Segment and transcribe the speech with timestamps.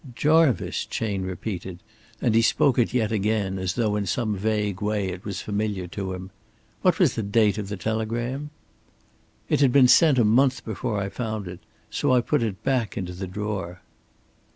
[0.15, 1.83] "Jarvice," Chayne repeated;
[2.23, 5.85] and he spoke it yet again, as though in some vague way it was familiar
[5.89, 6.31] to him.
[6.81, 8.49] "What was the date of the telegram?"
[9.47, 11.59] "It had been sent a month before I found it.
[11.91, 13.83] So I put it back into the drawer."